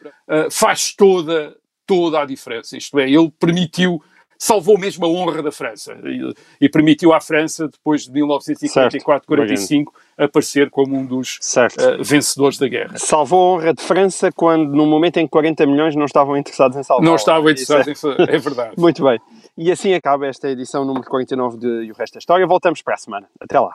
[0.51, 1.55] faz toda,
[1.89, 2.77] toda a diferença.
[2.77, 4.01] Isto é, ele permitiu
[4.39, 9.87] salvou mesmo a honra da França e, e permitiu à França, depois de 1944-45,
[10.17, 12.97] aparecer como um dos uh, vencedores da guerra.
[12.97, 16.77] Salvou a honra de França quando, no momento em que 40 milhões não estavam interessados
[16.77, 17.05] em salvar.
[17.05, 17.91] Não estavam interessados é...
[17.91, 18.75] em é verdade.
[18.79, 19.19] Muito bem.
[19.57, 22.47] E assim acaba esta edição número 49 de E o Resto da História.
[22.47, 23.27] Voltamos para a semana.
[23.41, 23.75] Até lá.